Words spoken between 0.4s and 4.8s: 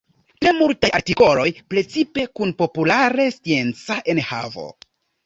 Tre multaj artikoloj precipe kun populare scienca enhavo.